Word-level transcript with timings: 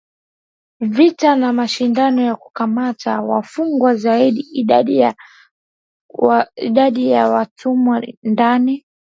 vita 0.93 1.29
na 1.35 1.53
mashindano 1.53 2.21
ya 2.21 2.35
kukamata 2.35 3.21
wafungwa 3.21 3.95
zaidi 3.95 4.41
Idadi 6.57 7.11
ya 7.11 7.27
watumwa 7.29 8.03
ndani 8.23 8.85